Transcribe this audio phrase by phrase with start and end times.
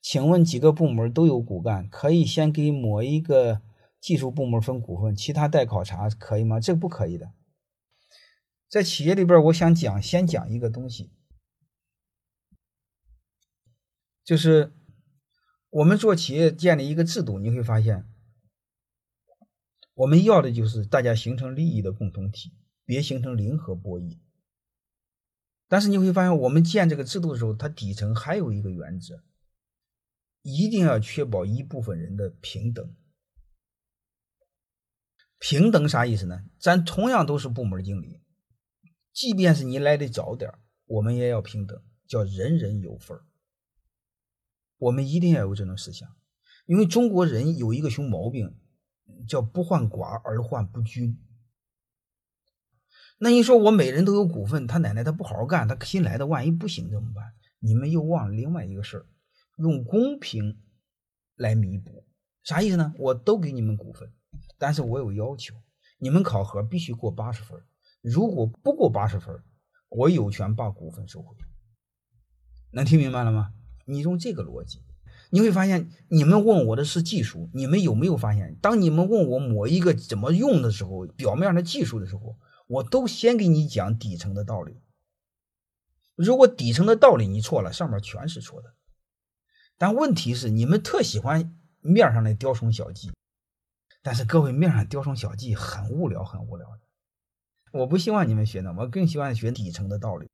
[0.00, 3.62] 请问几个部门都有骨干，可以先给某一个
[4.00, 6.58] 技术部门分股份，其他待考察，可以吗？
[6.58, 7.32] 这不可以的。
[8.68, 11.12] 在企业里边，我想讲，先讲一个东西，
[14.24, 14.72] 就是
[15.70, 18.08] 我们做企业建立一个制度，你会发现，
[19.94, 22.54] 我们要的就是大家形成利益的共同体，
[22.84, 24.18] 别形成零和博弈。
[25.68, 29.22] 但是你会发现，我们建这个制度的时候，它底层还有一个原则，
[30.42, 32.94] 一定要确保一部分人的平等。
[35.38, 36.44] 平等啥意思呢？
[36.60, 38.20] 咱同样都是部门经理。
[39.12, 40.52] 即便是你来的早点
[40.86, 43.18] 我们也要平等，叫人人有份
[44.78, 46.08] 我们一定要有这种思想，
[46.66, 48.58] 因为中国人有一个熊毛病，
[49.28, 51.18] 叫不患寡而患不均。
[53.18, 57.34] 那你说我每人都有股份，他奶奶他不好好干，他新来的万一不行怎么办？
[57.58, 59.06] 你们又忘了另外一个事儿，
[59.56, 60.60] 用公平
[61.36, 62.04] 来弥补，
[62.42, 62.94] 啥意思呢？
[62.98, 64.12] 我都给你们股份，
[64.58, 65.54] 但是我有要求，
[65.98, 67.62] 你们考核必须过八十分。
[68.00, 69.42] 如果不过八十分，
[69.88, 71.36] 我有权把股份收回。
[72.72, 73.52] 能听明白了吗？
[73.84, 74.82] 你用这个逻辑，
[75.30, 84.80] 你会发现，你们问我的是技术，你们有没有发现，当你们问我某一个怎么用的时候，表面的技术的时候，我都先给你讲底层的道理。
[86.14, 88.74] 如果底层的道理你错了，上面全是错的。
[89.82, 93.10] 但问题是，你们特喜欢面上的雕虫小技，
[94.00, 96.80] 但是各位面上雕虫小技很无聊，很无聊的。
[97.72, 100.28] 我不希望你们学那，我更希望学底层的道理。